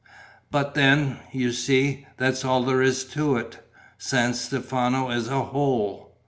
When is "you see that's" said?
1.31-2.43